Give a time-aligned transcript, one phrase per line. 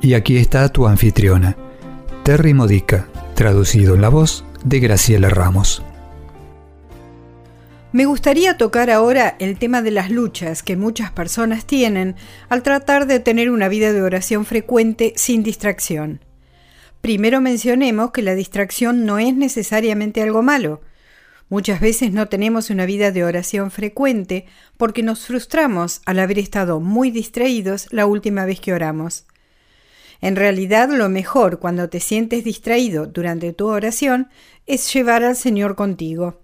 [0.00, 1.56] Y aquí está tu anfitriona,
[2.22, 5.82] Terry Modica, traducido en la voz de Graciela Ramos.
[7.90, 12.14] Me gustaría tocar ahora el tema de las luchas que muchas personas tienen
[12.48, 16.20] al tratar de tener una vida de oración frecuente sin distracción.
[17.00, 20.80] Primero mencionemos que la distracción no es necesariamente algo malo.
[21.48, 26.78] Muchas veces no tenemos una vida de oración frecuente porque nos frustramos al haber estado
[26.78, 29.24] muy distraídos la última vez que oramos.
[30.20, 34.28] En realidad lo mejor cuando te sientes distraído durante tu oración
[34.66, 36.42] es llevar al Señor contigo.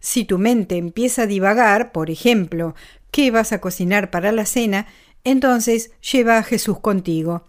[0.00, 2.74] Si tu mente empieza a divagar, por ejemplo,
[3.10, 4.86] ¿qué vas a cocinar para la cena?
[5.24, 7.44] Entonces lleva a Jesús contigo.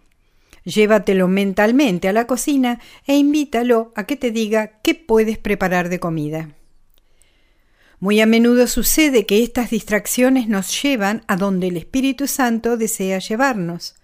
[0.64, 6.00] Llévatelo mentalmente a la cocina e invítalo a que te diga qué puedes preparar de
[6.00, 6.56] comida.
[8.00, 13.20] Muy a menudo sucede que estas distracciones nos llevan a donde el Espíritu Santo desea
[13.20, 13.96] llevarnos.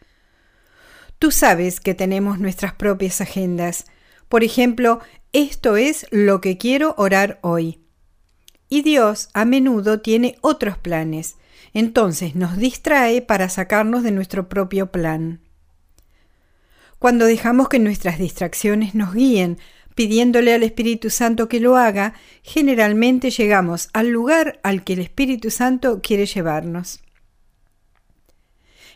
[1.22, 3.86] Tú sabes que tenemos nuestras propias agendas.
[4.28, 5.02] Por ejemplo,
[5.34, 7.78] esto es lo que quiero orar hoy.
[8.70, 11.36] Y Dios a menudo tiene otros planes,
[11.76, 15.42] entonces nos distrae para sacarnos de nuestro propio plan.
[16.98, 19.60] Cuando dejamos que nuestras distracciones nos guíen,
[19.94, 25.52] pidiéndole al Espíritu Santo que lo haga, generalmente llegamos al lugar al que el Espíritu
[25.52, 27.00] Santo quiere llevarnos.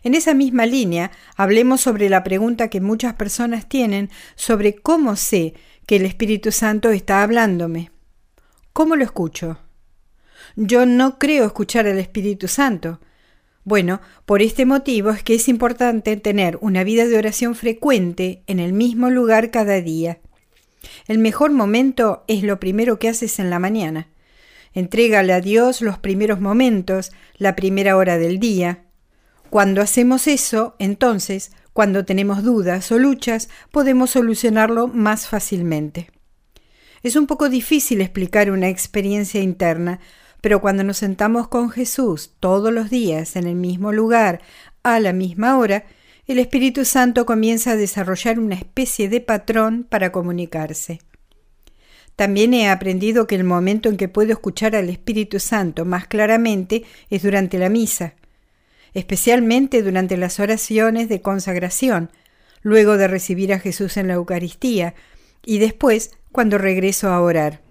[0.06, 5.56] En esa misma línea, hablemos sobre la pregunta que muchas personas tienen sobre cómo sé
[5.88, 7.90] que el Espíritu Santo está hablándome.
[8.72, 9.58] ¿Cómo lo escucho?
[10.56, 13.00] Yo no creo escuchar al Espíritu Santo.
[13.64, 18.60] Bueno, por este motivo es que es importante tener una vida de oración frecuente en
[18.60, 20.20] el mismo lugar cada día.
[21.08, 24.08] El mejor momento es lo primero que haces en la mañana.
[24.76, 28.85] Entrégale a Dios los primeros momentos, la primera hora del día,
[29.50, 36.10] cuando hacemos eso, entonces, cuando tenemos dudas o luchas, podemos solucionarlo más fácilmente.
[37.04, 40.00] Es un poco difícil explicar una experiencia interna,
[40.42, 44.42] pero cuando nos sentamos con Jesús todos los días en el mismo lugar,
[44.84, 45.86] a la misma hora,
[46.28, 51.00] el Espíritu Santo comienza a desarrollar una especie de patrón para comunicarse.
[52.16, 56.84] También he aprendido que el momento en que puedo escuchar al Espíritu Santo más claramente
[57.10, 58.16] es durante la misa
[58.96, 62.10] especialmente durante las oraciones de consagración,
[62.64, 64.96] luego de recibir a Jesús en la Eucaristía
[65.46, 67.62] y después cuando regreso a orar.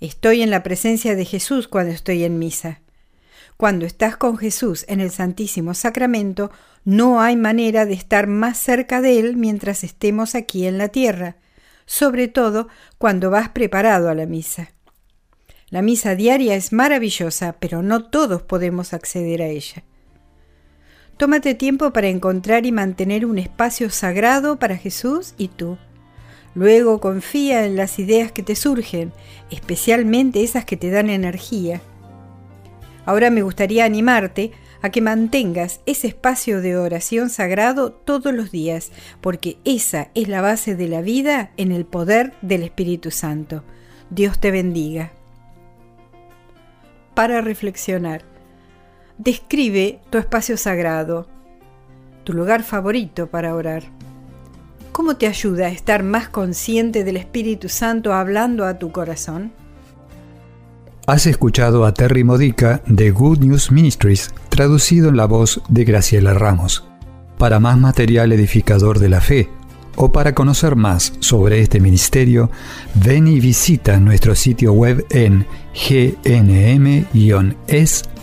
[0.00, 2.80] Estoy en la presencia de Jesús cuando estoy en misa.
[3.56, 6.52] Cuando estás con Jesús en el Santísimo Sacramento,
[6.84, 11.36] no hay manera de estar más cerca de Él mientras estemos aquí en la tierra,
[11.84, 14.70] sobre todo cuando vas preparado a la misa.
[15.68, 19.82] La misa diaria es maravillosa, pero no todos podemos acceder a ella.
[21.18, 25.76] Tómate tiempo para encontrar y mantener un espacio sagrado para Jesús y tú.
[26.54, 29.12] Luego confía en las ideas que te surgen,
[29.50, 31.80] especialmente esas que te dan energía.
[33.04, 38.92] Ahora me gustaría animarte a que mantengas ese espacio de oración sagrado todos los días,
[39.20, 43.64] porque esa es la base de la vida en el poder del Espíritu Santo.
[44.10, 45.10] Dios te bendiga.
[47.14, 48.37] Para reflexionar
[49.18, 51.28] describe tu espacio sagrado,
[52.24, 53.82] tu lugar favorito para orar.
[54.92, 59.52] ¿Cómo te ayuda a estar más consciente del Espíritu Santo hablando a tu corazón?
[61.06, 66.34] Has escuchado a Terry Modica de Good News Ministries, traducido en la voz de Graciela
[66.34, 66.84] Ramos.
[67.38, 69.48] Para más material edificador de la fe
[69.96, 72.50] o para conocer más sobre este ministerio,
[72.94, 75.46] ven y visita nuestro sitio web en